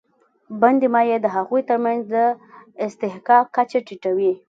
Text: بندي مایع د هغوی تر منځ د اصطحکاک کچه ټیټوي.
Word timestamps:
بندي 0.61 0.87
مایع 0.95 1.17
د 1.21 1.27
هغوی 1.35 1.61
تر 1.69 1.77
منځ 1.85 2.01
د 2.13 2.15
اصطحکاک 2.85 3.45
کچه 3.55 3.79
ټیټوي. 3.87 4.31